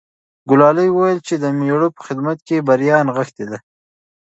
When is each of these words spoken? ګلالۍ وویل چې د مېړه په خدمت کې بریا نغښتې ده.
ګلالۍ 0.49 0.89
وویل 0.91 1.19
چې 1.27 1.35
د 1.37 1.45
مېړه 1.59 1.89
په 1.95 2.01
خدمت 2.07 2.37
کې 2.47 2.65
بریا 2.67 2.97
نغښتې 3.07 3.45
ده. 3.51 3.57